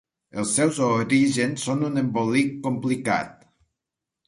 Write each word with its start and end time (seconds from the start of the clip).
Els 0.43 0.53
seus 0.59 0.79
orígens 0.87 1.67
són 1.69 1.85
un 1.91 2.03
embolic 2.03 2.51
complicat. 2.67 3.49